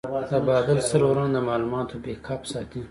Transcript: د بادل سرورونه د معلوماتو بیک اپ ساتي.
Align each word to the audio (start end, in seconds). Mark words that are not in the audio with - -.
د 0.31 0.33
بادل 0.47 0.79
سرورونه 0.89 1.29
د 1.35 1.37
معلوماتو 1.47 1.95
بیک 2.03 2.27
اپ 2.33 2.41
ساتي. 2.51 2.79